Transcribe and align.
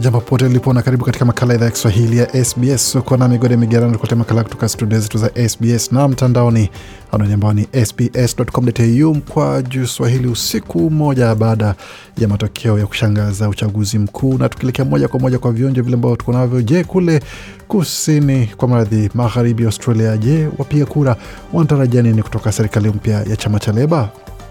Jambo 0.00 0.20
pote 0.20 0.48
lipo 0.48 0.72
na 0.72 0.82
karibu 0.82 1.04
katika 1.04 1.24
makala 1.24 1.54
idhaa 1.54 1.64
ya 1.64 1.70
Kiswahili 1.70 2.18
ya 2.18 2.44
SBS. 2.44 2.94
Uko 2.94 3.16
na 3.16 3.28
migode 3.28 3.56
migerano 3.56 3.96
kuletea 3.98 4.18
makala 4.18 4.42
kutoka 4.42 4.68
studio 4.68 5.00
zetu 5.00 5.18
za 5.18 5.30
SBS 5.48 5.92
na 5.92 6.08
mtandaoni 6.08 6.70
anwani 7.12 7.32
ambao 7.32 7.52
ni 7.52 7.68
sbs.com.au 7.86 9.14
kwa 9.32 9.62
juu 9.62 9.86
Swahili, 9.86 10.28
usiku 10.28 10.90
mmoja 10.90 11.34
baada 11.34 11.74
ya 12.18 12.28
matokeo 12.28 12.78
ya 12.78 12.86
kushangaza 12.86 13.48
uchaguzi 13.48 13.98
mkuu, 13.98 14.38
na 14.38 14.48
tukielekea 14.48 14.84
moja 14.84 15.08
kwa 15.08 15.20
moja 15.20 15.38
kwa 15.38 15.52
vionjo 15.52 15.82
vile 15.82 15.94
ambao 15.94 16.16
tuko 16.16 16.32
navyo. 16.32 16.62
Je, 16.62 16.84
kule 16.84 17.20
kusini 17.68 18.46
kwa 18.56 18.68
mradhi 18.68 19.10
magharibi 19.14 19.64
Australia, 19.64 20.16
je, 20.16 20.48
wapiga 20.58 20.86
kura 20.86 21.16
wanatarajia 21.52 22.02
nini 22.02 22.22
kutoka 22.22 22.52
serikali 22.52 22.88
mpya 22.88 23.22
ya 23.22 23.36
chama 23.36 23.58
cha 23.58 23.72
Leba? 23.72 24.08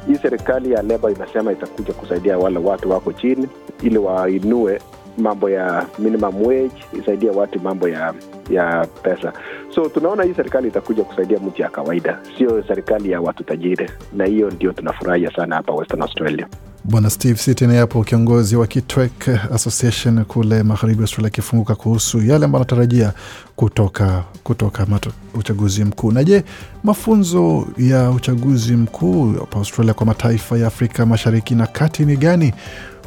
Hii 0.08 0.16
serikali 0.22 0.72
ya 0.72 0.82
Leba 0.82 1.12
inasema 1.12 1.52
itakuja 1.52 1.94
kusaidia 1.94 2.38
wale 2.38 2.60
watu 2.60 2.92
wako 2.92 3.14
chini 3.14 3.48
ili 3.84 3.98
wainue 3.98 4.80
mambo 5.20 5.50
ya 5.50 5.86
minimum 6.00 6.46
wage, 6.48 6.72
isaidia 7.02 7.32
watu 7.32 7.60
mambo 7.60 7.88
ya 7.90 8.14
ya 8.50 8.88
pesa. 9.04 9.34
So 9.76 9.90
tunaona 9.90 10.24
hii 10.24 10.34
serikali 10.36 10.68
itakuja 10.68 11.04
kusaidia 11.04 11.40
mtu 11.40 11.62
ya 11.62 11.70
kawaida, 11.70 12.20
sio 12.38 12.64
serikali 12.68 13.12
ya 13.12 13.22
watu 13.22 13.44
tajiri, 13.44 13.90
na 14.14 14.26
hiyo 14.26 14.50
ndio 14.52 14.72
tunafurahia 14.74 15.32
sana 15.36 15.56
hapa 15.56 15.74
Western 15.74 16.02
Australia. 16.02 16.48
Bwana 16.84 17.10
Steve 17.10 17.38
Sitine 17.40 17.78
hapo, 17.78 18.04
kiongozi 18.04 18.56
wa 18.56 18.68
Kitwek 18.68 19.28
Association 19.54 20.26
kule 20.26 20.64
magharibi 20.64 21.02
Australia, 21.02 21.28
akifunguka 21.28 21.76
kuhusu 21.76 22.18
yale 22.22 22.46
ambayo 22.46 22.62
anatarajia 22.64 23.14
kutoka 23.56 24.24
kutoka 24.44 24.86
mato, 24.86 25.12
uchaguzi 25.34 25.84
mkuu. 25.84 26.12
Na 26.12 26.24
je, 26.24 26.44
mafunzo 26.84 27.68
ya 27.78 28.10
uchaguzi 28.12 28.76
mkuu 28.76 29.34
hapa 29.34 29.58
Australia 29.58 29.94
kwa 29.94 30.06
mataifa 30.06 30.58
ya 30.58 30.68
Afrika 30.68 31.06
Mashariki 31.06 31.56
na 31.56 31.68
Kati 31.68 32.06
ni 32.06 32.18
gani? 32.18 32.54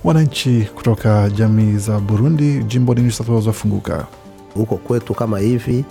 Wananchi 0.05 0.69
kutoka 0.75 1.31
jamii 1.31 1.77
za 1.77 2.01
Burundi 2.01 2.65
jimboni 2.65 3.01
New 3.03 3.47
wafunguka 3.47 4.07
huko 4.55 4.77
kwetu 4.77 5.15
kama 5.15 5.39
hivi 5.39 5.85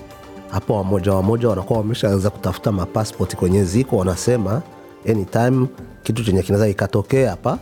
hapo, 0.52 0.76
wamoja 0.76 1.14
wamoja 1.14 1.50
wanakuwa 1.50 1.80
wameshaanza 1.80 2.30
kutafuta 2.30 2.72
mapaspoti 2.72 3.36
kwenye 3.36 3.64
ziko, 3.64 3.98
wanasema 3.98 4.62
anytime 5.10 5.68
kitu 6.04 6.24
chenye 6.24 6.42
kinaweza 6.44 6.68
ikatokea 6.68 7.30
hapa, 7.30 7.58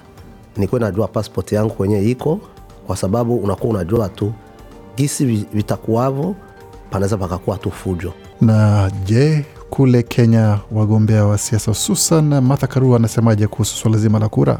nikuwe 0.58 0.81
najua 0.81 1.08
paspoti 1.08 1.55
yangu 1.55 1.73
kwenye 1.73 2.02
iko, 2.09 2.39
kwa 2.88 2.97
sababu 2.97 3.36
unakuwa 3.38 3.73
unajua 3.73 4.09
tu 4.09 4.33
gisi 4.97 5.25
vitakuwavo, 5.53 6.36
panaweza 6.92 7.17
pakakuwa 7.17 7.58
tu 7.58 7.72
fujo. 7.72 8.14
Na 8.42 8.92
je, 9.05 9.45
kule 9.70 10.03
Kenya 10.03 10.59
wagombea 10.72 11.25
wa 11.25 11.38
siasa 11.38 11.72
hususan 11.72 12.42
Martha 12.42 12.67
Karua 12.67 12.95
anasemaje 12.97 13.47
kuhusu 13.47 13.75
swala 13.75 13.97
zima 13.97 14.20
la 14.20 14.30
kura? 14.30 14.59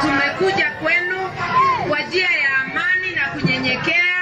Tumekuja 0.00 0.66
kwenu 0.82 1.16
kwa 1.88 1.98
njia 2.08 2.22
ya 2.22 2.56
amani 2.64 3.14
na 3.16 3.40
kunyenyekea 3.40 4.14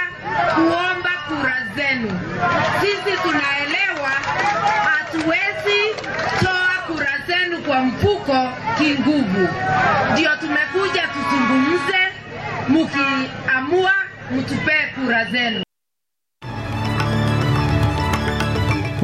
kuomba 0.54 1.10
kura 1.28 1.56
zenu. 1.76 2.10
Sisi 2.80 3.16
tunaelewa 3.22 4.10
hatuwezi 4.84 5.80
toa 6.40 6.94
kura 6.94 7.08
kwa 8.16 8.52
kinguvu, 8.78 9.48
ndio 10.12 10.30
tumekuja 10.40 11.02
tuzungumze, 11.08 11.98
mukiamua 12.68 13.92
mtupee 14.36 14.86
kura 14.94 15.24
zenu. 15.24 15.62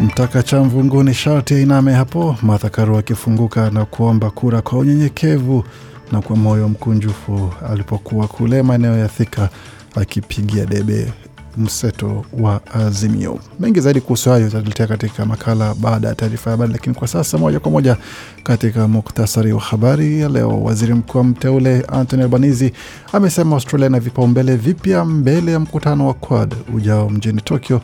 Mtaka 0.03 0.43
cha 0.43 0.61
mvunguni 0.61 1.15
sharti 1.15 1.55
ainame 1.55 1.93
hapo, 1.95 2.37
Martha 2.43 2.69
Karua 2.71 2.99
akifunguka 2.99 3.71
na 3.71 3.85
kuomba 3.85 4.31
kura 4.31 4.63
kwa 4.63 4.79
unyenyekevu 4.79 5.65
na 6.13 6.21
kwa 6.23 6.37
moyo 6.37 6.69
mkunjufu 6.69 7.53
alipokuwa 7.73 8.29
kule 8.29 8.63
maeneo 8.63 8.97
ya 8.99 9.09
Thika 9.09 9.49
akipigia 9.97 10.67
debe 10.67 11.13
mseto 11.57 12.25
wa 12.41 12.61
Azimio. 12.75 13.39
Mengi 13.61 13.81
zaidi 13.81 14.01
kuhusu 14.01 14.31
hayo 14.31 14.47
tutaletea 14.47 14.87
katika 14.87 15.25
makala 15.27 15.75
baada 15.75 16.09
ya 16.09 16.15
taarifa 16.15 16.51
ya 16.51 16.57
habari, 16.57 16.73
lakini 16.73 16.95
kwa 16.95 17.09
sasa 17.09 17.39
moja 17.39 17.61
kwa 17.61 17.71
moja 17.71 17.97
katika 18.43 18.89
muktasari 18.89 19.53
wa 19.53 19.61
habari 19.61 20.21
ya 20.21 20.29
leo. 20.29 20.63
Waziri 20.63 20.95
mkuu 20.95 21.25
mteule 21.25 21.81
Anthony 21.89 22.23
Albanese 22.23 22.73
amesema 23.13 23.57
Australia 23.57 23.87
ina 23.87 24.01
vipaumbele 24.01 24.57
vipya 24.57 25.05
mbele 25.05 25.53
ya 25.53 25.61
mkutano 25.61 26.07
wa 26.07 26.15
Quad 26.15 26.55
ujao 26.75 27.11
mjini 27.11 27.41
Tokyo 27.41 27.81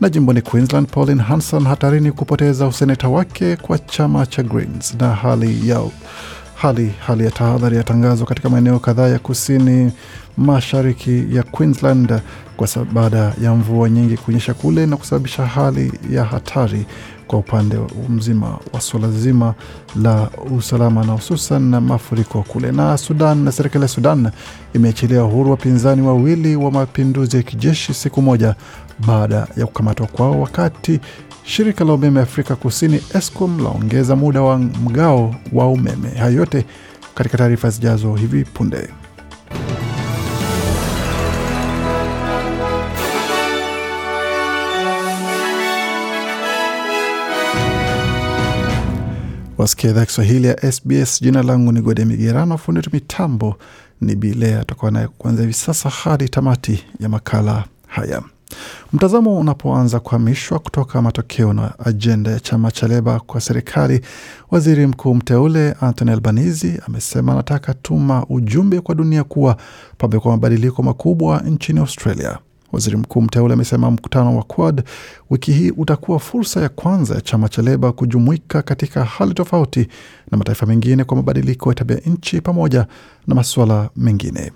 na 0.00 0.08
jimboni 0.08 0.42
Queensland, 0.42 0.88
Pauline 0.88 1.22
Hanson 1.22 1.64
hatarini 1.66 2.12
kupoteza 2.12 2.66
useneta 2.66 3.08
wake 3.08 3.56
kwa 3.56 3.78
chama 3.78 4.26
cha 4.26 4.42
Greens 4.42 4.94
na 5.00 5.14
hali 5.14 5.68
ya 5.68 5.80
hali 6.62 6.94
hali 7.06 7.24
ya 7.24 7.30
tahadhari 7.30 7.76
yatangazwa 7.76 8.26
katika 8.26 8.50
maeneo 8.50 8.78
kadhaa 8.78 9.08
ya 9.08 9.18
kusini 9.18 9.92
mashariki 10.36 11.24
ya 11.36 11.42
Queensland 11.42 12.20
baada 12.92 13.32
ya 13.42 13.54
mvua 13.54 13.90
nyingi 13.90 14.16
kunyesha 14.16 14.54
kule 14.54 14.86
na 14.86 14.96
kusababisha 14.96 15.46
hali 15.46 15.92
ya 16.10 16.24
hatari 16.24 16.86
kwa 17.26 17.38
upande 17.38 17.76
mzima 18.08 18.58
wa 18.72 18.80
suala 18.80 19.10
zima 19.10 19.54
la 20.02 20.28
usalama 20.56 21.04
na 21.04 21.12
hususan 21.12 21.62
na 21.62 21.80
mafuriko 21.80 22.42
kule. 22.42 22.72
Na 22.72 22.98
Sudan 22.98 23.38
na 23.38 23.52
serikali 23.52 23.82
ya 23.82 23.88
Sudan 23.88 24.30
imeachilia 24.74 25.24
uhuru 25.24 25.50
wapinzani 25.50 26.02
wawili 26.02 26.56
wa 26.56 26.70
mapinduzi 26.70 27.36
ya 27.36 27.42
kijeshi 27.42 27.94
siku 27.94 28.22
moja 28.22 28.54
baada 29.06 29.46
ya 29.56 29.66
kukamatwa 29.66 30.06
kwao, 30.06 30.40
wakati 30.40 31.00
shirika 31.44 31.84
la 31.84 31.92
umeme 31.92 32.20
Afrika 32.20 32.56
Kusini 32.56 33.00
Eskom 33.14 33.60
laongeza 33.64 34.16
muda 34.16 34.42
wa 34.42 34.58
mgao 34.58 35.34
wa 35.52 35.68
umeme. 35.68 36.10
Hayo 36.10 36.32
yote 36.36 36.64
katika 37.14 37.38
taarifa 37.38 37.70
zijazo 37.70 38.14
hivi 38.14 38.44
punde. 38.44 38.88
Wasikia 49.58 49.90
idhaa 49.90 50.04
Kiswahili 50.06 50.46
ya 50.46 50.72
SBS. 50.72 51.20
Jina 51.22 51.42
langu 51.42 51.72
ni 51.72 51.80
Gode 51.80 52.04
Migerano, 52.04 52.58
fundi 52.58 52.78
wetu 52.78 52.90
mitambo 52.92 53.56
ni 54.00 54.16
Bilea. 54.16 54.58
Tutakuwa 54.58 54.90
naye 54.90 55.08
kuanzia 55.08 55.42
hivi 55.42 55.52
sasa 55.54 55.88
hadi 55.90 56.28
tamati 56.28 56.84
ya 57.00 57.08
makala 57.08 57.64
haya. 57.86 58.22
Mtazamo 58.92 59.38
unapoanza 59.38 60.00
kuhamishwa 60.00 60.58
kutoka 60.58 61.02
matokeo 61.02 61.52
na 61.52 61.78
ajenda 61.78 62.30
ya 62.30 62.40
chama 62.40 62.70
cha 62.70 62.88
Leba 62.88 63.20
kwa 63.20 63.40
serikali, 63.40 64.00
waziri 64.50 64.86
mkuu 64.86 65.14
mteule 65.14 65.72
Anthony 65.80 66.10
Albanese 66.10 66.80
amesema 66.86 67.32
anataka 67.32 67.74
tuma 67.74 68.26
ujumbe 68.28 68.80
kwa 68.80 68.94
dunia 68.94 69.24
kuwa 69.24 69.56
pamekuwa 69.98 70.34
mabadiliko 70.34 70.82
makubwa 70.82 71.40
nchini 71.40 71.80
Australia. 71.80 72.38
Waziri 72.72 72.96
mkuu 72.96 73.22
mteule 73.22 73.54
amesema 73.54 73.90
mkutano 73.90 74.36
wa 74.36 74.42
Quad 74.42 74.82
wiki 75.30 75.52
hii 75.52 75.70
utakuwa 75.70 76.18
fursa 76.18 76.60
ya 76.60 76.68
kwanza 76.68 77.14
ya 77.14 77.20
chama 77.20 77.48
cha 77.48 77.62
Leba 77.62 77.92
kujumuika 77.92 78.62
katika 78.62 79.04
hali 79.04 79.34
tofauti 79.34 79.88
na 80.30 80.38
mataifa 80.38 80.66
mengine 80.66 81.04
kwa 81.04 81.16
mabadiliko 81.16 81.68
ya 81.70 81.74
tabia 81.74 81.96
nchi 82.06 82.40
pamoja 82.40 82.86
na 83.26 83.34
masuala 83.34 83.90
mengine. 83.96 84.52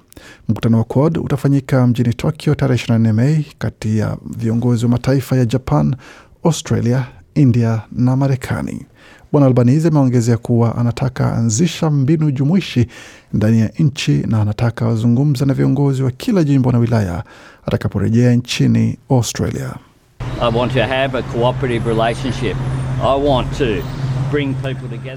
Mkutano 0.48 0.78
wa 0.78 0.84
Quad 0.84 1.18
utafanyika 1.18 1.86
mjini 1.86 2.14
Tokyo 2.14 2.54
tarehe 2.54 2.84
24 2.92 3.12
Mei 3.12 3.46
kati 3.58 3.98
ya 3.98 4.16
viongozi 4.36 4.84
wa 4.84 4.90
mataifa 4.90 5.36
ya 5.36 5.44
Japan, 5.44 5.96
Australia, 6.44 7.06
India 7.36 7.82
na 7.92 8.16
Marekani. 8.16 8.86
Bwana 9.32 9.46
Albanese 9.46 9.88
ameongezea 9.88 10.36
kuwa 10.36 10.76
anataka 10.78 11.32
anzisha 11.36 11.90
mbinu 11.90 12.30
jumuishi 12.30 12.86
ndani 13.32 13.60
ya 13.60 13.70
nchi 13.78 14.12
na 14.26 14.40
anataka 14.42 14.86
wazungumza 14.86 15.46
na 15.46 15.54
viongozi 15.54 16.02
wa 16.02 16.10
kila 16.10 16.44
jimbo 16.44 16.72
na 16.72 16.78
wilaya 16.78 17.24
atakaporejea 17.66 18.32
nchini 18.34 18.98
Australia. 19.10 19.74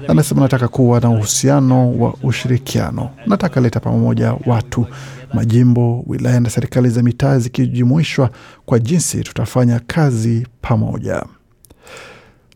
Anasema 0.08 0.40
nataka 0.40 0.68
kuwa 0.68 1.00
na 1.00 1.10
uhusiano 1.10 1.98
wa 1.98 2.14
ushirikiano, 2.22 3.10
nataka 3.26 3.60
leta 3.60 3.80
pamoja 3.80 4.34
watu, 4.46 4.86
majimbo, 5.34 6.04
wilaya 6.06 6.40
na 6.40 6.50
serikali 6.50 6.88
za 6.88 7.02
mitaa 7.02 7.38
zikijumuishwa 7.38 8.30
kwa 8.66 8.78
jinsi 8.78 9.20
tutafanya 9.24 9.80
kazi 9.86 10.46
pamoja. 10.62 11.22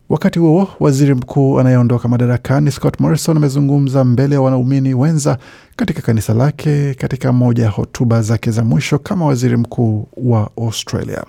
Wakati 0.08 0.38
huo 0.38 0.68
waziri 0.80 1.14
mkuu 1.14 1.60
anayeondoka 1.60 2.08
madarakani 2.08 2.70
Scott 2.70 3.00
Morrison 3.00 3.36
amezungumza 3.36 4.04
mbele 4.04 4.34
ya 4.34 4.40
wanaumini 4.40 4.94
wenza 4.94 5.38
katika 5.76 6.02
kanisa 6.02 6.34
lake 6.34 6.94
katika 6.94 7.32
moja 7.32 7.62
ya 7.64 7.70
hotuba 7.70 8.22
zake 8.22 8.50
za 8.50 8.64
mwisho 8.64 8.98
kama 8.98 9.26
waziri 9.26 9.56
mkuu 9.56 10.08
wa 10.16 10.50
Australia. 10.56 11.24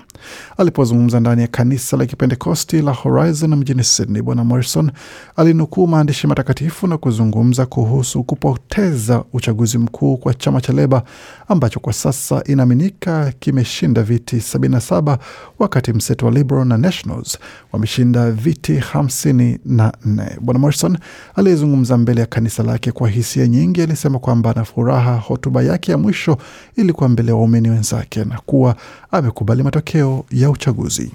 Alipozungumza 0.57 1.19
ndani 1.19 1.41
ya 1.41 1.47
kanisa 1.47 1.97
la 1.97 2.05
kipentekosti 2.05 2.81
la 2.81 2.91
Horizon 2.91 3.55
mjini 3.55 3.83
Sydney, 3.83 4.21
Bwana 4.21 4.43
Morrison 4.43 4.91
alinukuu 5.35 5.87
maandishi 5.87 6.27
matakatifu 6.27 6.87
na 6.87 6.97
kuzungumza 6.97 7.65
kuhusu 7.65 8.23
kupoteza 8.23 9.23
uchaguzi 9.33 9.77
mkuu 9.77 10.17
kwa 10.17 10.33
chama 10.33 10.61
cha 10.61 10.73
Leba 10.73 11.03
ambacho 11.47 11.79
kwa 11.79 11.93
sasa 11.93 12.43
inaaminika 12.45 13.33
kimeshinda 13.39 14.03
viti 14.03 14.35
77 14.35 15.17
wakati 15.59 15.93
mseto 15.93 16.25
wa 16.25 16.31
Liberal 16.31 16.65
na 16.67 16.77
Nationals 16.77 17.37
wameshinda 17.71 18.31
viti 18.31 18.73
54. 18.77 20.39
Bwana 20.41 20.59
Morrison 20.59 20.97
aliyezungumza 21.35 21.97
mbele 21.97 22.21
ya 22.21 22.27
kanisa 22.27 22.63
lake 22.63 22.91
kwa 22.91 23.09
hisia 23.09 23.47
nyingi 23.47 23.81
alisema 23.81 24.19
kwamba 24.19 24.51
ana 24.51 24.65
furaha. 24.65 25.15
Hotuba 25.17 25.61
yake 25.63 25.91
ya 25.91 25.97
mwisho 25.97 26.37
ilikuwa 26.75 27.09
mbele 27.09 27.29
ya 27.29 27.35
waumini 27.35 27.69
wenzake 27.69 28.23
na 28.25 28.39
kuwa 28.45 28.75
amekubali 29.11 29.63
matokeo 29.63 30.04
ya 30.31 30.49
uchaguzi. 30.49 31.11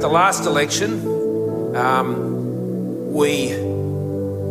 The 0.00 0.08
last 0.08 0.46
election, 0.46 0.90
um, 1.76 2.14
we 3.14 3.56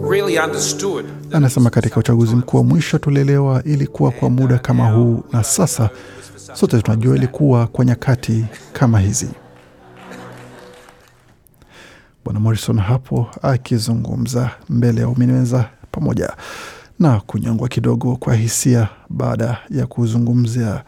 really 0.09 0.39
understood. 0.39 1.05
Anasema 1.31 1.69
katika 1.69 1.99
uchaguzi 1.99 2.35
mkuu 2.35 2.57
wa 2.57 2.63
mwisho 2.63 2.97
tulielewa 2.97 3.63
ilikuwa 3.63 4.11
kwa 4.11 4.29
muda 4.29 4.57
kama 4.57 4.91
huu, 4.91 5.23
na 5.31 5.43
sasa 5.43 5.89
sote 6.53 6.81
tunajua 6.81 7.15
ilikuwa 7.15 7.67
kwa 7.67 7.85
nyakati 7.85 8.45
kama 8.73 8.99
hizi. 8.99 9.27
Bwana 12.25 12.39
Morrison 12.39 12.79
hapo 12.79 13.27
akizungumza 13.41 14.51
mbele 14.69 15.01
ya 15.01 15.07
waumini 15.07 15.33
wenza 15.33 15.69
pamoja 15.91 16.33
na 16.99 17.19
kunyongwa 17.19 17.67
kidogo 17.67 18.15
kwa 18.15 18.35
hisia 18.35 18.87
baada 19.09 19.57
ya 19.69 19.87
kuzungumzia 19.87 20.83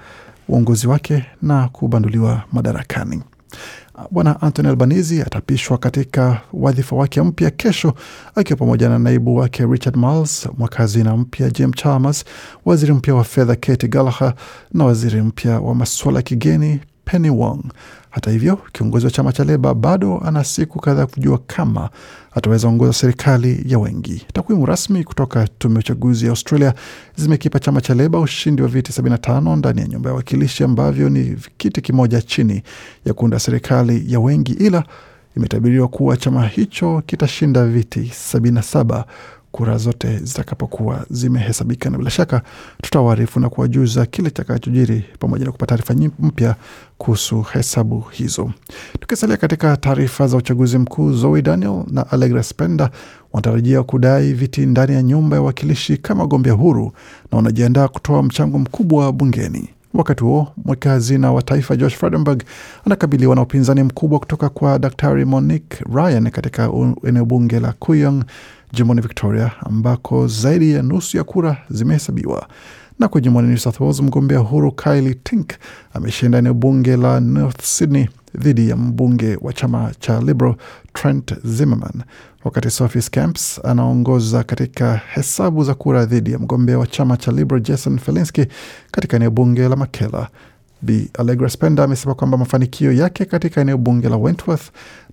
uongozi 0.47 0.87
wake 0.87 1.25
na 1.41 1.67
kubanduliwa 1.69 2.43
madarakani. 2.51 3.21
Bwana 4.11 4.41
Anthony 4.41 4.67
Albanese 4.69 5.21
atapishwa 5.21 5.77
katika 5.77 6.41
wadhifa 6.53 6.95
wake 6.95 7.21
mpya 7.21 7.51
kesho, 7.51 7.93
akiwa 8.35 8.57
pamoja 8.57 8.89
na 8.89 8.99
naibu 8.99 9.35
wake 9.35 9.65
Richard 9.65 9.95
Marles, 9.97 10.49
mwakazina 10.57 11.17
mpya 11.17 11.49
Jim 11.49 11.73
Chalmers, 11.73 12.25
waziri 12.65 12.93
mpya 12.93 13.15
wa 13.15 13.23
fedha 13.23 13.55
Katy 13.55 13.87
Gallagher 13.87 14.33
na 14.73 14.85
waziri 14.85 15.21
mpya 15.21 15.59
wa 15.59 15.75
masuala 15.75 16.19
ya 16.19 16.23
kigeni 16.23 16.79
Penny 17.05 17.29
Wong. 17.29 17.63
Hata 18.09 18.31
hivyo, 18.31 18.59
kiongozi 18.71 19.05
wa 19.05 19.11
chama 19.11 19.31
cha 19.33 19.44
Leba 19.44 19.73
bado 19.73 20.21
ana 20.25 20.44
siku 20.44 20.79
kadhaa 20.79 21.05
kujua 21.05 21.38
kama 21.47 21.89
ataweza 22.31 22.67
ongoza 22.67 22.94
serikali 22.94 23.63
ya 23.67 23.79
wengi. 23.79 24.25
Takwimu 24.33 24.65
rasmi 24.65 25.03
kutoka 25.03 25.47
tume 25.47 25.73
ya 25.73 25.79
uchaguzi 25.79 26.25
ya 26.25 26.31
Australia 26.31 26.73
zimekipa 27.15 27.59
chama 27.59 27.81
cha 27.81 27.94
Leba 27.94 28.19
ushindi 28.19 28.61
wa 28.61 28.67
viti 28.67 29.01
75 29.01 29.55
ndani 29.55 29.81
ya 29.81 29.88
nyumba 29.88 30.09
ya 30.09 30.15
wakilishi 30.15 30.63
ambavyo 30.63 31.09
ni 31.09 31.38
kiti 31.57 31.81
kimoja 31.81 32.21
chini 32.21 32.63
ya 33.05 33.13
kuunda 33.13 33.39
serikali 33.39 34.13
ya 34.13 34.19
wengi, 34.19 34.53
ila 34.53 34.83
imetabiriwa 35.38 35.88
kuwa 35.88 36.17
chama 36.17 36.47
hicho 36.47 37.03
kitashinda 37.05 37.65
viti 37.65 38.00
77 38.33 39.03
kura 39.53 39.77
zote 39.77 40.17
zitakapokuwa 40.17 41.05
zimehesabika, 41.09 41.89
na 41.89 41.97
bila 41.97 42.09
shaka 42.09 42.41
tutawaarifu 42.81 43.39
na 43.39 43.50
kuwajuza 43.50 44.05
kile 44.05 44.29
kitakachojiri 44.29 45.05
pamoja 45.19 45.45
na 45.45 45.51
kupata 45.51 45.77
taarifa 45.83 46.11
mpya 46.19 46.55
kuhusu 46.97 47.41
hesabu 47.41 48.00
hizo. 48.11 48.51
Tukisalia 49.00 49.38
katika 49.38 49.77
taarifa 49.77 50.27
za 50.27 50.38
uchaguzi 50.38 50.77
mkuu, 50.77 51.11
Zoe 51.13 51.41
Daniel 51.41 51.83
na 51.91 52.11
Allegra 52.11 52.44
Spender 52.44 52.89
wanatarajia 53.33 53.83
kudai 53.83 54.33
viti 54.33 54.65
ndani 54.65 54.94
ya 54.94 55.03
nyumba 55.03 55.35
ya 55.35 55.41
wakilishi 55.41 55.97
kama 55.97 56.21
wagombea 56.21 56.53
huru 56.53 56.91
na 57.31 57.35
wanajiandaa 57.38 57.88
kutoa 57.88 58.23
mchango 58.23 58.59
mkubwa 58.59 59.11
bungeni. 59.11 59.69
Wakati 59.94 60.23
huo 60.23 60.47
mweka 60.65 60.89
hazina 60.89 61.31
wa 61.33 61.41
taifa 61.41 61.75
Josh 61.75 61.95
Frydenberg 61.95 62.44
anakabiliwa 62.85 63.35
na 63.35 63.41
upinzani 63.41 63.83
mkubwa 63.83 64.19
kutoka 64.19 64.50
kwa 64.50 64.79
Daktari 64.79 65.25
Monique 65.25 65.77
Ryan 65.95 66.29
katika 66.31 66.69
eneo 67.07 67.25
bunge 67.25 67.59
la 67.59 67.73
Kuyong 67.73 68.23
jimboni 68.73 69.01
Victoria, 69.01 69.51
ambako 69.65 70.27
zaidi 70.27 70.71
ya 70.71 70.81
nusu 70.81 71.17
ya 71.17 71.23
kura 71.23 71.57
zimehesabiwa. 71.69 72.47
Na 72.99 73.07
kwa 73.07 73.21
jimboni 73.21 73.47
New 73.47 73.57
South 73.57 73.79
Wales, 73.79 73.99
mgombea 73.99 74.39
huru 74.39 74.71
Kylie 74.71 75.13
Tink 75.13 75.49
ameshinda 75.93 76.37
eneo 76.37 76.53
bunge 76.53 76.97
la 76.97 77.19
North 77.19 77.61
Sydney 77.61 78.09
dhidi 78.37 78.69
ya 78.69 78.75
mbunge 78.77 79.37
wa 79.41 79.53
chama 79.53 79.91
cha 79.99 80.21
Liberal 80.21 80.55
Trent 80.93 81.33
Zimmerman, 81.43 82.03
wakati 82.43 82.69
Sophie 82.69 83.01
Scamps 83.01 83.61
anaongoza 83.65 84.43
katika 84.43 85.01
hesabu 85.13 85.63
za 85.63 85.73
kura 85.73 86.05
dhidi 86.05 86.31
ya 86.31 86.39
mgombea 86.39 86.77
wa 86.79 86.87
chama 86.87 87.17
cha 87.17 87.31
Liberal 87.31 87.63
Jason 87.63 87.99
Felinski 87.99 88.45
katika 88.91 89.15
eneo 89.17 89.31
bunge 89.31 89.67
la 89.69 89.75
Makela. 89.75 90.27
Bi 90.83 91.09
Allegra 91.19 91.50
Spender 91.50 91.85
amesema 91.85 92.13
kwamba 92.15 92.38
mafanikio 92.38 92.91
yake 92.91 93.25
katika 93.25 93.62
eneo 93.62 93.77
bunge 93.77 94.09
la 94.09 94.18
Wentworth 94.18 94.63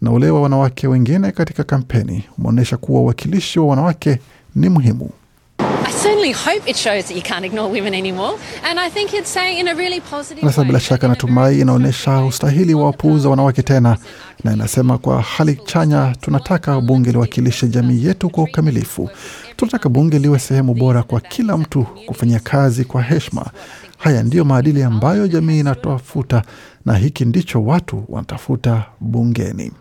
na 0.01 0.11
ule 0.13 0.31
wa 0.31 0.43
wanawake 0.43 0.87
wengine 0.89 1.33
katika 1.33 1.65
kampeni 1.65 2.25
umeonyesha 2.39 2.77
kuwa 2.77 3.01
uwakilishi 3.01 3.59
wa 3.59 3.67
wanawake 3.67 4.19
ni 4.55 4.69
muhimu. 4.69 5.11
I 5.59 5.93
certainly 6.03 6.33
hope 6.33 6.71
it 6.71 6.77
shows 6.77 7.05
that 7.07 7.17
you 7.17 7.23
can't 7.23 7.45
ignore 7.47 7.69
women 7.81 7.95
anymore. 7.95 8.39
And 8.71 8.79
I 8.81 8.91
think 8.91 9.13
it's 9.13 9.33
saying 9.33 9.59
in 9.59 9.69
a 9.69 9.75
really 9.75 10.01
positive 10.01 10.43
Anasema 10.43 10.63
way. 10.63 10.67
bila 10.67 10.81
shaka 10.81 11.09
natumai 11.09 11.61
inaonyesha 11.61 12.25
ustahili 12.25 12.75
wa 12.75 12.85
wapuuza 12.85 13.29
wanawake 13.29 13.63
tena, 13.63 13.97
na 14.45 14.53
inasema 14.53 14.99
kwa 14.99 15.23
hali 15.23 15.61
chanya, 15.65 16.17
tunataka 16.21 16.81
bunge 16.81 17.13
liwakilishe 17.13 17.69
jamii 17.69 18.05
yetu 18.05 18.31
kwa 18.31 18.45
ukamilifu. 18.45 19.11
Tunataka 19.57 19.89
bunge 19.89 20.19
liwe 20.19 20.39
sehemu 20.39 20.75
bora 20.75 21.03
kwa 21.03 21.21
kila 21.21 21.57
mtu 21.57 21.87
kufanyia 22.07 22.41
kazi 22.41 22.85
kwa 22.85 23.03
heshima. 23.03 23.47
Haya 24.01 24.23
ndiyo 24.23 24.45
maadili 24.45 24.83
ambayo 24.83 25.29
jamii 25.29 25.61
inatafuta, 25.61 26.43
na 26.85 26.95
hiki 26.97 27.25
ndicho 27.25 27.65
watu 27.65 28.05
wanatafuta 28.09 28.85
bungeni. 29.01 29.73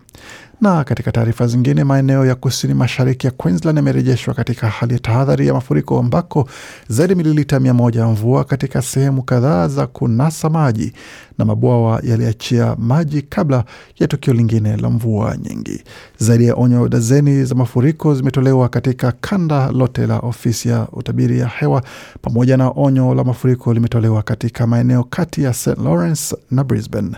Na 0.61 0.83
katika 0.83 1.11
taarifa 1.11 1.47
zingine, 1.47 1.83
maeneo 1.83 2.25
ya 2.25 2.35
kusini 2.35 2.73
mashariki 2.73 3.27
ya 3.27 3.31
Queensland 3.31 3.77
yamerejeshwa 3.77 4.33
katika 4.33 4.69
hali 4.69 4.93
ya 4.93 4.99
tahadhari 4.99 5.47
ya 5.47 5.53
mafuriko 5.53 5.99
ambako 5.99 6.49
zaidi 6.87 7.15
mililita 7.15 7.59
mia 7.59 7.73
moja 7.73 7.99
ya 8.01 8.07
mvua 8.07 8.43
katika 8.43 8.81
sehemu 8.81 9.23
kadhaa 9.23 9.67
za 9.67 9.87
kunasa 9.87 10.49
maji 10.49 10.93
na 11.37 11.45
mabwawa 11.45 12.01
yaliachia 12.03 12.75
maji 12.79 13.21
kabla 13.21 13.63
ya 13.99 14.07
tukio 14.07 14.33
lingine 14.33 14.77
la 14.77 14.89
mvua 14.89 15.37
nyingi. 15.37 15.83
Zaidi 16.17 16.45
ya 16.47 16.55
onyo 16.55 16.87
dazeni 16.89 17.45
za 17.45 17.55
mafuriko 17.55 18.15
zimetolewa 18.15 18.69
katika 18.69 19.11
kanda 19.11 19.71
lote 19.71 20.07
la 20.07 20.19
ofisi 20.19 20.69
ya 20.69 20.87
utabiri 20.91 21.39
ya 21.39 21.47
hewa, 21.47 21.83
pamoja 22.21 22.57
na 22.57 22.71
onyo 22.75 23.15
la 23.15 23.23
mafuriko 23.23 23.73
limetolewa 23.73 24.21
katika 24.23 24.67
maeneo 24.67 25.03
kati 25.03 25.43
ya 25.43 25.53
St 25.53 25.67
Lawrence 25.83 26.35
na 26.51 26.63
Brisbane. 26.63 27.11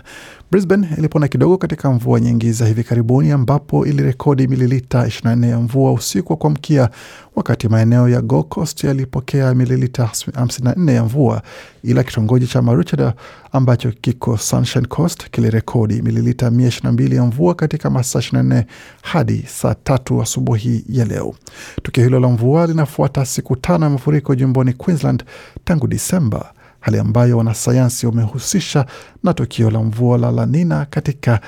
Brisbane 0.50 0.88
ilipona 0.98 1.28
kidogo 1.28 1.58
katika 1.58 1.92
mvua 1.92 2.20
nyingi 2.20 2.52
za 2.52 2.66
hivi 2.66 2.84
karibuni 2.84 3.31
ambapo 3.32 3.86
ilirekodi 3.86 4.48
mililita 4.48 5.06
24 5.06 5.48
ya 5.48 5.58
mvua 5.58 5.92
usiku 5.92 6.32
wa 6.32 6.36
kuamkia, 6.36 6.90
wakati 7.36 7.68
maeneo 7.68 8.08
ya 8.08 8.20
Gold 8.20 8.44
Coast 8.48 8.84
yalipokea 8.84 9.54
mililita 9.54 10.04
54 10.12 10.92
ya 10.94 11.04
mvua, 11.04 11.42
ila 11.84 12.02
kitongoji 12.04 12.46
cha 12.46 12.62
Maroochydore 12.62 13.12
ambacho 13.52 13.92
kiko 14.00 14.36
Sunshine 14.38 14.86
Coast 14.86 15.30
kilirekodi 15.30 16.02
mililita 16.02 16.50
122 16.50 17.14
ya 17.14 17.24
mvua 17.24 17.54
katika 17.54 17.90
masaa 17.90 18.18
24 18.18 18.64
hadi 19.02 19.44
saa 19.48 19.74
tatu 19.74 20.22
asubuhi 20.22 20.84
ya 20.88 21.04
leo. 21.04 21.34
Tukio 21.82 22.04
hilo 22.04 22.20
la 22.20 22.28
mvua 22.28 22.66
linafuata 22.66 23.24
siku 23.24 23.56
tano 23.56 23.84
ya 23.84 23.90
mafuriko 23.90 24.34
jimboni 24.34 24.72
Queensland 24.72 25.24
tangu 25.64 25.86
Disemba, 25.88 26.52
hali 26.80 26.98
ambayo 26.98 27.38
wanasayansi 27.38 28.06
wamehusisha 28.06 28.86
na 29.22 29.34
tukio 29.34 29.70
la 29.70 29.78
mvua 29.82 30.18
la 30.18 30.30
La 30.30 30.46
Nina 30.46 30.84
katika 30.90 31.40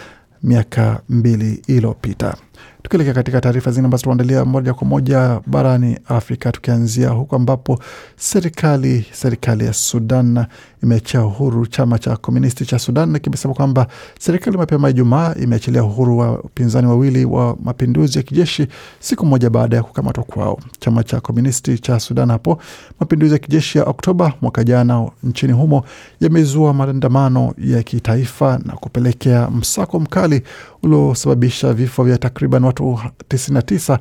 miaka 0.45 1.01
mbili 1.09 1.63
iliyopita. 1.67 2.37
Tukielekea 2.85 3.15
katika 3.15 3.41
taarifa 3.41 3.71
zingine 3.71 3.85
ambazo 3.87 4.03
tumeandalia 4.03 4.45
moja 4.45 4.75
kwa 4.75 4.87
moja 4.87 5.41
barani 5.47 5.99
Afrika, 6.09 6.53
tukianzia 6.53 7.09
huko 7.09 7.37
ambapo 7.37 7.79
serikali 8.17 9.07
serikali 9.13 9.65
ya 9.67 9.73
Sudan 9.73 10.47
imeachia 10.83 11.25
uhuru 11.25 11.67
chama 11.67 11.99
cha 11.99 12.17
komunisti 12.17 12.67
cha 12.67 12.79
Sudan 12.79 13.19
kimesema 13.21 13.55
kwamba 13.55 13.87
serikali 14.21 14.57
mapema 14.57 14.91
Ijumaa 14.91 15.35
imeachilia 15.35 15.85
uhuru 15.85 16.19
wa 16.19 16.39
upinzani 16.43 16.87
wawili 16.87 17.25
wa 17.25 17.57
mapinduzi 17.65 18.19
ya 18.19 18.23
kijeshi 18.25 18.67
siku 19.01 19.27
moja 19.27 19.51
baada 19.51 19.77
ya 19.77 19.83
kukamatwa 19.83 20.25
kwao. 20.25 20.59
Chama 20.81 21.03
cha 21.05 21.21
komunisti 21.21 21.79
cha 21.79 22.01
Sudan 22.01 22.31
hapo 22.31 22.59
mapinduzi 23.01 23.33
ya 23.33 23.39
kijeshi 23.39 23.79
ya 23.79 23.85
Oktoba 23.85 24.33
mwaka 24.41 24.65
jana 24.65 25.09
nchini 25.23 25.53
humo 25.53 25.85
yamezua 26.21 26.75
maandamano 26.75 27.55
ya 27.59 27.83
kitaifa 27.83 28.61
na 28.65 28.73
kupelekea 28.73 29.51
msako 29.51 30.01
mkali 30.01 30.43
uliosababisha 30.83 31.73
vifo 31.73 32.05
vya 32.05 32.19
takriban 32.19 32.65
watu 32.83 32.99
99 33.29 33.99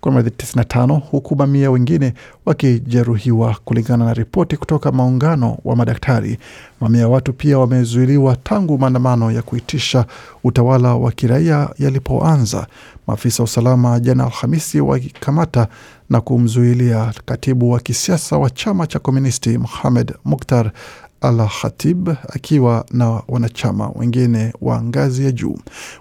kwa 0.00 0.12
mradhi 0.12 0.30
95 0.30 1.00
huku 1.10 1.36
mamia 1.36 1.70
wengine 1.70 2.14
wakijeruhiwa 2.46 3.56
kulingana 3.64 4.04
na 4.04 4.14
ripoti 4.14 4.56
kutoka 4.56 4.92
maungano 4.92 5.58
wa 5.64 5.76
madaktari. 5.76 6.38
Mamia 6.80 7.08
watu 7.08 7.32
pia 7.32 7.58
wamezuiliwa 7.58 8.36
tangu 8.36 8.78
maandamano 8.78 9.30
ya 9.32 9.42
kuitisha 9.42 10.06
utawala 10.44 10.94
wa 10.94 11.12
kiraia 11.12 11.68
yalipoanza 11.78 12.66
maafisa 13.06 13.42
wa 13.42 13.44
usalama 13.44 14.00
jana 14.00 14.24
Alhamisi 14.24 14.80
wakikamata 14.80 15.68
na 16.10 16.20
kumzuilia 16.20 17.12
katibu 17.24 17.70
wa 17.70 17.80
kisiasa 17.80 18.38
wa 18.38 18.50
chama 18.50 18.86
cha 18.86 18.98
Komunisti 18.98 19.58
Muhamed 19.58 20.14
Mukhtar 20.24 20.70
Al 21.22 21.48
Khatib 21.48 22.08
akiwa 22.28 22.84
na 22.90 23.22
wanachama 23.28 23.88
wengine 23.94 24.52
wa 24.60 24.82
ngazi 24.82 25.24
ya 25.24 25.32
juu. 25.32 25.56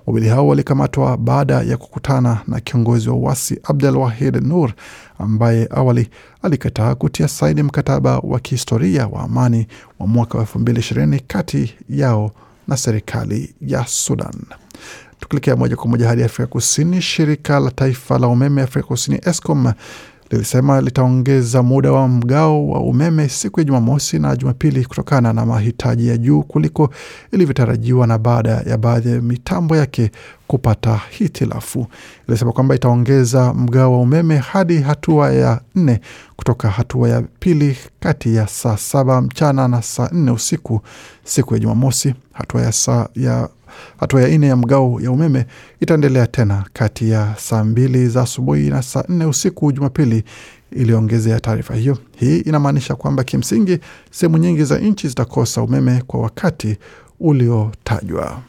Wawili 0.07 0.29
hao 0.29 0.47
walikamatwa 0.47 1.17
baada 1.17 1.61
ya 1.61 1.77
kukutana 1.77 2.41
na 2.47 2.59
kiongozi 2.59 3.09
wa 3.09 3.15
uasi 3.15 3.59
Abdel 3.63 3.95
Wahid 3.97 4.35
Nur 4.47 4.71
ambaye 5.19 5.67
awali 5.71 6.09
alikataa 6.41 6.95
kutia 6.95 7.27
saini 7.27 7.63
mkataba 7.63 8.19
wa 8.19 8.39
kihistoria 8.39 9.07
wa 9.07 9.21
amani 9.23 9.67
wa 9.99 10.07
mwaka 10.07 10.37
wa 10.37 10.43
elfu 10.43 10.59
mbili 10.59 10.79
ishirini 10.79 11.19
kati 11.19 11.75
yao 11.89 12.31
na 12.67 12.77
serikali 12.77 13.55
ya 13.61 13.85
Sudan. 13.87 14.33
Tukielekea 15.19 15.55
moja 15.55 15.75
kwa 15.75 15.87
moja 15.87 16.07
hadi 16.07 16.23
Afrika 16.23 16.47
Kusini, 16.47 17.01
shirika 17.01 17.59
la 17.59 17.71
taifa 17.71 18.19
la 18.19 18.27
umeme 18.27 18.61
Afrika 18.61 18.87
Kusini 18.87 19.19
Eskom 19.25 19.73
lilisema 20.31 20.81
litaongeza 20.81 21.63
muda 21.63 21.91
wa 21.91 22.07
mgao 22.07 22.67
wa 22.67 22.79
umeme 22.79 23.29
siku 23.29 23.59
ya 23.59 23.63
Jumamosi 23.63 24.19
na 24.19 24.35
Jumapili 24.35 24.85
kutokana 24.85 25.33
na 25.33 25.45
mahitaji 25.45 26.07
ya 26.07 26.17
juu 26.17 26.41
kuliko 26.43 26.89
ilivyotarajiwa 27.31 28.07
na 28.07 28.17
baada 28.17 28.49
ya 28.51 28.77
baadhi 28.77 29.09
ya 29.11 29.21
mitambo 29.21 29.75
yake 29.75 30.11
kupata 30.47 31.01
hitilafu. 31.09 31.87
Ilisema 32.27 32.51
kwamba 32.51 32.75
itaongeza 32.75 33.53
mgao 33.53 33.91
wa 33.93 33.99
umeme 34.01 34.37
hadi 34.37 34.81
hatua 34.81 35.31
ya 35.33 35.61
nne 35.75 36.01
kutoka 36.35 36.69
hatua 36.69 37.09
ya 37.09 37.21
pili 37.39 37.77
kati 37.99 38.35
ya 38.35 38.47
saa 38.47 38.77
saba 38.77 39.21
mchana 39.21 39.67
na 39.67 39.81
saa 39.81 40.09
nne 40.11 40.31
usiku 40.31 40.81
siku 41.23 41.53
ya 41.53 41.59
Jumamosi. 41.59 42.13
Hatua 42.33 42.61
ya 42.61 42.71
saa 42.71 43.07
ya 43.15 43.49
hatua 43.99 44.21
ya 44.21 44.37
nne 44.37 44.47
ya 44.47 44.55
mgao 44.55 44.99
ya 45.01 45.11
umeme 45.11 45.45
itaendelea 45.79 46.27
tena 46.27 46.65
kati 46.73 47.09
ya 47.09 47.35
saa 47.37 47.63
mbili 47.63 48.07
za 48.07 48.21
asubuhi 48.21 48.69
na 48.69 48.81
saa 48.81 49.03
nne 49.09 49.25
usiku 49.25 49.71
Jumapili, 49.71 50.23
iliyoongezea 50.71 51.39
taarifa 51.39 51.75
hiyo. 51.75 51.97
Hii 52.17 52.37
inamaanisha 52.39 52.95
kwamba 52.95 53.23
kimsingi 53.23 53.79
sehemu 54.11 54.37
nyingi 54.37 54.63
za 54.63 54.77
nchi 54.79 55.07
zitakosa 55.07 55.61
umeme 55.61 56.03
kwa 56.07 56.21
wakati 56.21 56.77
uliotajwa. 57.19 58.41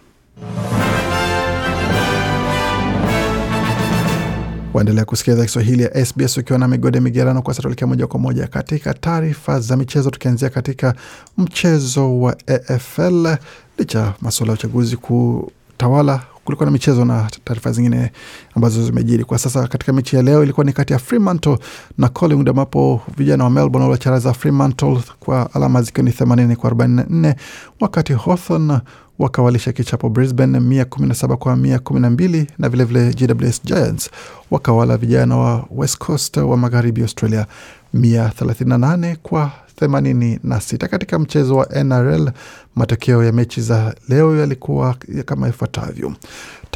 Waendelea 4.74 5.04
kusikia 5.04 5.34
idhaa 5.34 5.44
Kiswahili 5.44 5.82
ya 5.82 6.06
SBS 6.06 6.36
ukiwa 6.38 6.58
na 6.58 6.68
migode 6.68 7.00
migerano. 7.00 7.42
Kwa 7.42 7.54
sasa 7.54 7.62
tuelekea 7.62 7.86
moja 7.88 8.06
kwa 8.06 8.20
moja 8.20 8.46
katika 8.46 8.94
taarifa 8.94 9.60
za 9.60 9.76
michezo, 9.76 10.10
tukianzia 10.10 10.50
katika 10.50 10.94
mchezo 11.38 12.20
wa 12.20 12.36
AFL. 12.46 13.36
Licha 13.82 14.14
masuala 14.20 14.52
ya 14.52 14.58
uchaguzi 14.58 14.96
kutawala, 14.96 16.20
kulikuwa 16.44 16.64
na 16.66 16.70
michezo 16.72 17.04
na 17.04 17.30
taarifa 17.44 17.72
zingine 17.72 18.12
ambazo 18.56 18.84
zimejiri 18.86 19.24
kwa 19.24 19.38
sasa. 19.38 19.68
Katika 19.68 19.92
mechi 19.92 20.16
ya 20.16 20.22
leo 20.22 20.42
ilikuwa 20.42 20.66
ni 20.66 20.72
kati 20.72 20.92
ya 20.92 20.98
Fremantle 20.98 21.58
na 21.98 22.08
Collingwood, 22.08 22.48
ambapo 22.48 23.00
vijana 23.16 23.44
wa 23.44 23.50
Melbourne 23.50 23.88
walicharaza 23.88 24.32
Fremantle 24.32 24.98
kwa 25.24 25.54
alama 25.54 25.82
zikiwa 25.82 26.04
ni 26.04 26.10
80 26.10 26.56
kwa 26.56 26.70
44, 26.70 27.34
wakati 27.80 28.12
Hawthorn 28.12 28.78
wakawalisha 29.18 29.72
kichapo 29.72 30.08
Brisbane 30.08 30.58
117 30.58 31.36
kwa 31.36 31.56
112 31.56 32.46
na 32.58 32.68
vilevile 32.68 33.08
vile 33.10 33.34
GWS 33.34 33.62
Giants 33.64 34.10
wakawala 34.50 34.96
vijana 34.96 35.36
wa 35.36 35.64
West 35.70 35.98
Coast 35.98 36.36
wa 36.36 36.56
magharibi 36.56 37.02
Australia 37.02 37.46
138 37.94 39.16
kwa 39.16 39.50
86. 39.80 40.88
Katika 40.88 41.18
mchezo 41.18 41.56
wa 41.56 41.66
NRL, 41.84 42.30
matokeo 42.74 43.24
ya 43.24 43.32
mechi 43.32 43.60
za 43.60 43.94
leo 44.08 44.36
yalikuwa 44.36 44.94
kama 45.24 45.48
ifuatavyo: 45.48 46.12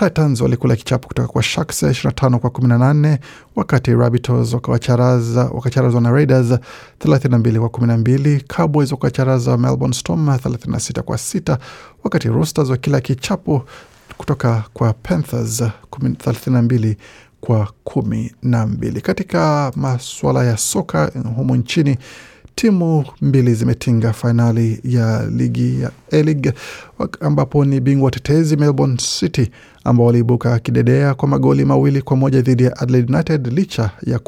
Titans 0.00 0.40
walikula 0.40 0.76
kichapo 0.76 1.08
kutoka 1.08 1.28
kwa 1.28 1.42
Sharks 1.42 1.82
25 1.82 2.36
kwa 2.38 2.50
18, 2.50 3.18
wakati 3.56 3.94
Rabbitohs 3.94 4.52
wakacharazwa 4.54 6.00
na 6.00 6.10
Raiders 6.10 6.46
32 7.00 7.58
kwa 7.58 7.68
12. 7.68 8.40
Cowboys 8.56 8.92
wakacharaza 8.92 9.56
Melbourne 9.56 9.94
Storm 9.94 10.28
36 10.28 11.02
kwa 11.02 11.16
6, 11.16 11.58
wakati 12.04 12.28
Roosters 12.28 12.70
wakila 12.70 13.00
kichapo 13.00 13.64
kutoka 14.16 14.64
kwa 14.74 14.92
Panthers 14.92 15.62
32 15.90 16.96
kwa 17.40 17.68
kumi 17.84 18.32
na 18.42 18.66
mbili. 18.66 19.00
Katika 19.00 19.72
masuala 19.76 20.44
ya 20.44 20.56
soka 20.56 21.12
humu 21.36 21.56
nchini 21.56 21.98
timu 22.60 23.04
mbili 23.22 23.54
zimetinga 23.54 24.12
fainali 24.12 24.80
ya 24.84 25.26
ligi 25.30 25.80
ya 25.82 25.90
A-League 26.12 26.52
ambapo 27.20 27.64
ni 27.64 27.80
bingwa 27.80 28.10
tetezi 28.10 28.56
Melbourne 28.56 28.96
City 28.96 29.50
ambao 29.84 30.06
waliibuka 30.06 30.58
kidedea 30.58 31.14
kwa 31.14 31.28
magoli 31.28 31.64
mawili 31.64 32.02
kwa 32.02 32.16
moja 32.16 32.40
dhidi 32.42 32.64
ya 32.64 32.76
Adelaide 32.76 33.12
United 33.14 33.46
licha 33.46 33.90
ya 34.06 34.18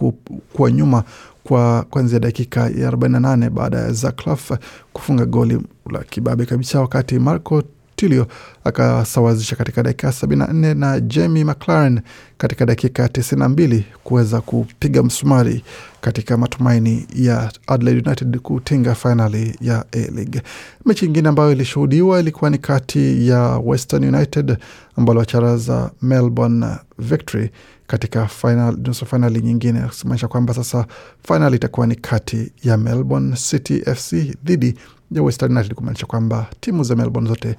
kuwa 0.52 0.70
nyuma 0.70 1.04
kwa 1.44 1.82
kuanzia 1.90 2.18
dakika 2.18 2.60
ya 2.60 2.90
48 2.90 3.50
baada 3.50 3.78
ya 3.78 3.92
Zaklaf 3.92 4.52
kufunga 4.92 5.26
goli 5.26 5.60
la 5.90 5.98
kibabe 6.04 6.46
kabisa, 6.46 6.80
wakati 6.80 7.18
Marco 7.18 7.62
Tilio 7.98 8.26
akasawazisha 8.64 9.56
katika 9.56 9.82
dakika 9.82 10.08
74 10.08 10.74
na 10.74 11.00
Jamie 11.00 11.44
McLaren 11.44 12.00
katika 12.36 12.66
dakika 12.66 13.06
92 13.06 13.82
kuweza 14.04 14.40
kupiga 14.40 15.02
msumari 15.02 15.64
katika 16.00 16.36
matumaini 16.36 17.06
ya 17.14 17.52
Adelaide 17.66 18.06
United 18.08 18.38
kutinga 18.38 18.94
fainali 18.94 19.56
ya 19.60 19.84
A-League. 19.92 20.42
Mechi 20.86 21.06
ingine 21.06 21.28
ambayo 21.28 21.52
ilishuhudiwa 21.52 22.20
ilikuwa 22.20 22.50
ni 22.50 22.58
kati 22.58 23.28
ya 23.28 23.40
Western 23.64 24.04
United 24.14 24.56
ambao 24.96 25.16
wacharaza 25.16 25.90
Melbourne 26.02 26.66
Victory 26.98 27.50
katika 27.86 28.26
final, 28.26 28.76
nusu 28.86 29.06
fainali 29.06 29.40
nyingine, 29.42 29.82
kumaanisha 30.02 30.28
kwamba 30.28 30.54
sasa 30.54 30.86
fainali 31.22 31.56
itakuwa 31.56 31.86
ni 31.86 31.94
kati 31.94 32.52
ya 32.62 32.76
Melbourne 32.76 33.36
City 33.36 33.80
FC 33.94 34.12
dhidi 34.44 34.74
ya 35.10 35.22
Western 35.22 35.52
United, 35.52 35.74
kumaanisha 35.74 36.06
kwamba 36.06 36.46
timu 36.60 36.84
za 36.84 36.96
Melbourne 36.96 37.28
zote 37.28 37.56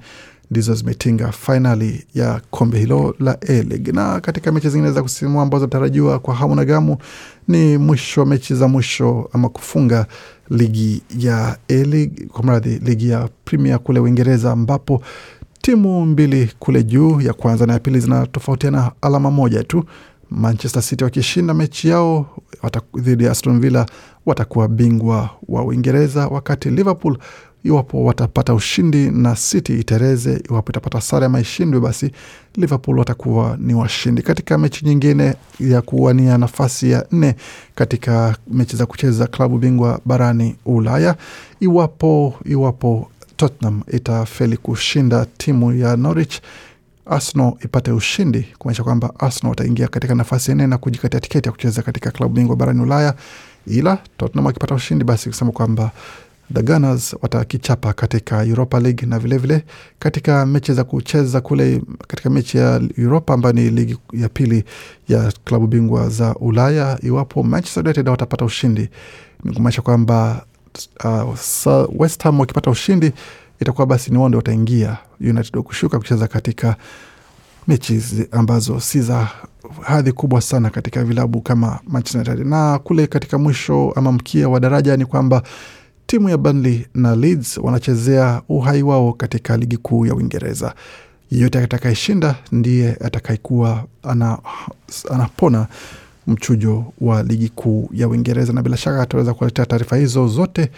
ndizo 0.50 0.74
zimetinga 0.74 1.32
fainali 1.32 2.04
ya 2.14 2.40
kombe 2.50 2.78
hilo 2.78 3.14
la 3.20 3.38
A-League. 3.48 3.92
Na 3.92 4.20
katika 4.20 4.52
mechi 4.52 4.68
zingine 4.68 4.92
za 4.92 5.02
kusisimua 5.02 5.42
ambazo 5.42 5.64
zinatarajiwa 5.64 6.18
kwa 6.18 6.34
hamu 6.34 6.54
na 6.54 6.64
gamu 6.64 6.96
ni 7.48 7.78
mwisho 7.78 8.24
mechi 8.26 8.54
za 8.54 8.68
mwisho 8.68 9.30
ama 9.32 9.48
kufunga 9.48 10.06
ligi 10.50 11.02
ya 11.18 11.56
A-League, 11.68 12.26
kwa 12.32 12.42
mradhi 12.44 12.78
ligi 12.78 13.08
ya 13.10 13.28
Premier 13.44 13.78
kule 13.78 14.00
Uingereza 14.00 14.52
ambapo 14.52 15.02
timu 15.62 16.06
mbili 16.06 16.52
kule 16.58 16.82
juu 16.82 17.20
ya 17.20 17.32
kwanza 17.32 17.66
na 17.66 17.72
ya 17.72 17.78
pili 17.78 18.00
zinatofautiana 18.00 18.92
alama 19.02 19.30
moja 19.30 19.64
tu. 19.64 19.84
Manchester 20.30 20.82
City 20.82 21.04
wakishinda 21.04 21.54
mechi 21.54 21.88
yao 21.88 22.26
dhidi 22.98 23.24
ya 23.24 23.30
Aston 23.32 23.60
Villa 23.60 23.86
watakuwa 24.26 24.68
bingwa 24.68 25.30
wa 25.48 25.64
Uingereza, 25.64 26.28
wakati 26.28 26.70
Liverpool 26.70 27.18
iwapo 27.64 28.04
watapata 28.04 28.54
ushindi 28.54 29.10
na 29.10 29.34
City 29.36 29.80
itereze, 29.80 30.42
iwapo 30.50 30.72
itapata 30.72 31.00
sare 31.00 31.26
ama 31.26 31.40
ishindwe, 31.40 31.80
basi 31.80 32.10
Liverpool 32.56 32.98
watakuwa 32.98 33.56
ni 33.60 33.74
washindi. 33.74 34.22
Katika 34.22 34.58
mechi 34.58 34.84
nyingine 34.84 35.34
ya 35.60 35.82
kuwania 35.82 36.38
nafasi 36.38 36.90
ya 36.90 37.06
nne 37.12 37.34
katika 37.74 38.36
mechi 38.50 38.76
za 38.76 38.86
kucheza 38.86 39.26
klabu 39.26 39.58
bingwa 39.58 40.00
barani 40.04 40.56
Ulaya, 40.66 41.16
iwapo 41.60 42.34
iwapo 42.44 43.08
Tottenham 43.36 43.82
itafeli 43.92 44.56
kushinda 44.56 45.26
timu 45.38 45.72
ya 45.72 45.96
Norwich 45.96 46.40
Arsenal 47.10 47.52
ipate 47.64 47.92
ushindi 47.92 48.46
kumaanisha 48.58 48.84
kwamba 48.84 49.12
Arsenal 49.18 49.50
wataingia 49.50 49.88
katika 49.88 50.14
nafasi 50.14 50.50
ya 50.50 50.54
nne 50.54 50.66
na 50.66 50.78
kujikatia 50.78 51.20
tiketi 51.20 51.48
ya 51.48 51.52
kucheza 51.52 51.82
katika 51.82 52.10
klabu 52.10 52.34
bingwa 52.34 52.56
barani 52.56 52.80
Ulaya, 52.82 53.14
ila 53.66 53.98
Tottenham 54.16 54.46
akipata 54.46 54.74
ushindi, 54.74 55.04
basi 55.04 55.28
kusema 55.28 55.52
kwamba 55.52 55.90
the 56.54 56.62
Gunners 56.62 57.16
watakichapa 57.22 57.92
katika 57.92 58.44
Europa 58.44 58.80
League 58.80 59.06
na 59.06 59.18
vilevile 59.18 59.54
vile, 59.54 59.66
katika 59.98 60.46
mechi 60.46 60.72
za 60.72 60.84
kucheza 60.84 61.40
kule 61.40 61.82
katika 62.08 62.30
mechi 62.30 62.58
ya 62.58 62.80
Europa 62.98 63.34
ambayo 63.34 63.52
ni 63.52 63.70
ligi 63.70 63.96
ya 64.12 64.28
pili 64.28 64.64
ya 65.08 65.32
klabu 65.44 65.66
bingwa 65.66 66.08
za 66.08 66.34
Ulaya, 66.34 66.98
iwapo 67.02 67.42
Manchester 67.42 67.84
United 67.84 68.08
watapata 68.08 68.44
ushindi, 68.44 68.88
ni 69.44 69.54
kumaanisha 69.54 69.82
kwamba 69.82 70.44
uh, 71.04 72.00
West 72.00 72.22
Ham 72.22 72.40
wakipata 72.40 72.70
ushindi 72.70 73.12
itakuwa 73.60 73.86
basi 73.86 74.10
ni 74.10 74.18
wao 74.18 74.28
ndio 74.28 74.38
wataingia 74.38 74.96
United 75.20 75.62
kushuka 75.62 75.98
kucheza 75.98 76.28
katika 76.28 76.76
mechi 77.68 78.02
ambazo 78.30 78.80
si 78.80 79.00
za 79.00 79.28
hadhi 79.82 80.12
kubwa 80.12 80.40
sana 80.40 80.70
katika 80.70 81.04
vilabu 81.04 81.40
kama 81.40 81.80
Manchester 81.88 82.20
United. 82.28 82.46
Na 82.46 82.78
kule 82.78 83.06
katika 83.06 83.38
mwisho 83.38 83.92
ama 83.96 84.12
mkia 84.12 84.48
wa 84.48 84.60
daraja 84.60 84.96
ni 84.96 85.06
kwamba 85.06 85.42
timu 86.06 86.28
ya 86.28 86.36
Burnley 86.36 86.86
na 86.94 87.16
Leeds 87.16 87.58
wanachezea 87.58 88.42
uhai 88.48 88.82
wao 88.82 89.12
katika 89.12 89.56
ligi 89.56 89.76
kuu 89.76 90.06
ya 90.06 90.14
Uingereza. 90.14 90.74
Yeyote 91.30 91.58
atakayeshinda 91.58 92.34
ndiye 92.52 92.96
atakayekuwa 93.04 93.84
ana, 94.02 94.38
anapona 95.10 95.66
mchujo 96.26 96.84
wa 97.00 97.22
ligi 97.22 97.48
kuu 97.48 97.88
ya 97.92 98.08
Uingereza, 98.08 98.52
na 98.52 98.62
bila 98.62 98.76
shaka 98.76 99.02
ataweza 99.02 99.34
kuletea 99.34 99.66
taarifa 99.66 99.96
hizo 99.96 100.28
zote 100.28 100.70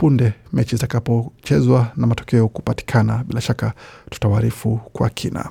punde 0.00 0.32
mechi 0.52 0.76
zitakapochezwa 0.76 1.92
na 1.96 2.06
matokeo 2.06 2.48
kupatikana. 2.48 3.24
Bila 3.28 3.40
shaka 3.40 3.72
tutawaarifu 4.10 4.80
kwa 4.92 5.10
kina. 5.10 5.50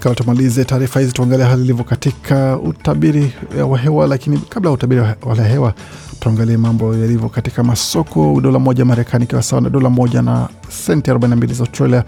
Kabla 0.00 0.14
tumalize 0.14 0.64
taarifa 0.64 1.00
hizi, 1.00 1.12
tuangalia 1.12 1.46
hali 1.46 1.62
ilivyo 1.64 1.84
katika 1.84 2.58
utabiri 2.58 3.32
wa 3.68 3.78
hewa. 3.78 4.06
Lakini 4.06 4.38
kabla 4.38 4.70
ya 4.70 4.74
utabiri 4.74 5.00
wa 5.22 5.34
hewa, 5.34 5.74
tuangalie 6.20 6.56
mambo 6.56 6.96
yalivyo 6.96 7.28
katika 7.28 7.62
masoko. 7.62 8.40
Dola 8.40 8.58
moja 8.58 8.84
Marekani 8.84 9.24
ikiwa 9.24 9.42
sawa 9.42 9.62
na 9.62 9.70
dola 9.70 9.90
moja 9.90 10.22
na 10.22 10.48
senti 10.68 11.10
42 11.10 11.52
za 11.54 11.60
Australia. 11.64 12.04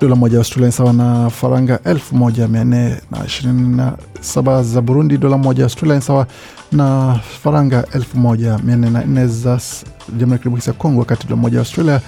Dola 0.00 0.14
moja 0.16 0.34
ya 0.34 0.38
Australia 0.40 0.72
sawa 0.72 0.92
na 0.92 1.30
faranga 1.30 1.76
1427 1.84 4.62
za 4.62 4.80
Burundi. 4.80 5.18
Dola 5.18 5.38
moja 5.38 5.62
ya 5.62 5.66
Australia 5.66 6.00
sawa 6.00 6.26
na 6.72 7.14
faranga 7.42 7.80
1404 7.82 9.26
za 9.26 9.60
Jamhuri 10.08 10.32
ya 10.32 10.38
Kidemokrasia 10.38 10.72
ya 10.72 10.78
Kongo, 10.78 10.98
wakati 11.00 11.26
dola 11.26 11.40
moja 11.40 11.54
ya 11.56 11.60
Australia 11.60 12.00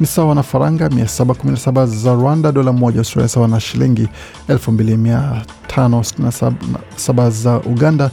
ni 0.00 0.06
sawa 0.06 0.34
na 0.34 0.42
faranga 0.42 0.88
717 0.88 1.86
za 1.86 2.14
Rwanda. 2.14 2.52
Dola 2.52 2.72
moja 2.72 2.94
ya 2.96 3.00
Australia 3.00 3.28
sawa 3.28 3.48
na 3.48 3.60
shilingi 3.60 4.08
2567 4.48 7.30
za 7.30 7.60
Uganda. 7.60 8.10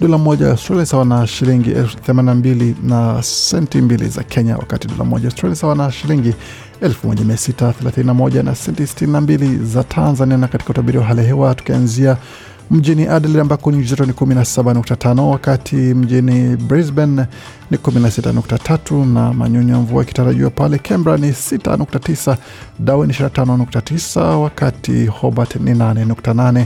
Dola 0.00 0.18
moja 0.18 0.44
ya 0.46 0.52
Australia 0.52 0.86
sawa 0.86 1.04
na 1.04 1.26
shilingi 1.26 1.70
82 1.70 2.74
na 2.82 3.22
senti 3.22 3.80
mbili 3.82 4.08
za 4.08 4.22
Kenya, 4.22 4.56
wakati 4.56 4.88
dola 4.88 5.04
moja 5.04 5.22
ya 5.24 5.28
Australia 5.30 5.56
sawa 5.56 5.74
na 5.74 5.92
shilingi 5.92 6.34
1631 6.82 8.42
na 8.42 8.54
senti 8.54 8.82
62 8.82 9.64
za 9.64 9.84
Tanzania. 9.84 10.36
Na 10.38 10.48
katika 10.48 10.70
utabiri 10.70 10.98
wa 10.98 11.04
hali 11.04 11.20
ya 11.20 11.26
hewa 11.26 11.54
tukianzia 11.54 12.16
mjini 12.70 13.06
Adelaide 13.06 13.40
ambako 13.40 13.72
nyuzi 13.72 13.88
joto 13.90 14.04
ni 14.06 14.12
17.5, 14.12 15.20
wakati 15.20 15.76
mjini 15.76 16.56
Brisbane 16.56 17.26
ni 17.70 17.76
16.3 17.76 19.06
na 19.12 19.32
manyunyu 19.32 19.72
ya 19.74 19.78
mvua 19.80 20.02
ikitarajiwa 20.02 20.50
pale. 20.50 20.78
Canberra 20.78 21.18
ni 21.18 21.30
6.9, 21.30 22.36
Darwin 22.78 23.10
25.9, 23.10 24.20
wakati 24.36 25.06
Hobart 25.06 25.56
ni 25.56 25.74
8.8, 25.74 26.64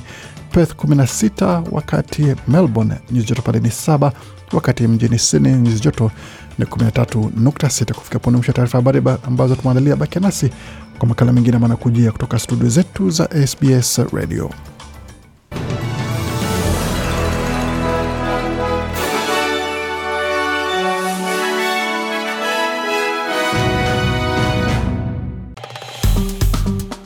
Perth 0.52 0.74
16, 0.74 1.64
wakati 1.70 2.34
Melbourne 2.48 2.94
nyuzi 3.10 3.26
joto 3.26 3.42
pale 3.42 3.60
ni 3.60 3.68
7, 3.68 4.12
wakati 4.52 4.86
mjini 4.88 5.18
Sydney 5.18 5.52
nyuzi 5.54 5.80
joto 5.80 6.10
ni 6.58 6.64
13.6. 6.64 7.94
Kufika 7.94 8.18
punde 8.18 8.36
mwisho 8.36 8.52
taarifa 8.52 8.78
habari 8.78 9.02
ambazo 9.26 9.54
tumeandalia. 9.56 9.96
Bakia 9.96 10.20
nasi 10.20 10.50
kwa 10.98 11.08
makala 11.08 11.32
mengine 11.32 11.58
manakujia 11.58 12.12
kutoka 12.12 12.38
studio 12.38 12.68
zetu 12.68 13.10
za 13.10 13.46
SBS 13.46 13.98
Radio. 14.12 14.50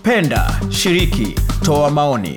Penda, 0.03 0.61
shiriki, 0.71 1.35
toa 1.65 1.91
maoni. 1.91 2.37